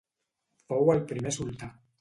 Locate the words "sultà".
1.39-1.75